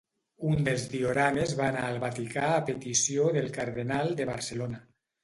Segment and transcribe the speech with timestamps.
[0.51, 4.81] Un dels diorames va anar al Vaticà a petició del Cardenal de Barcelona.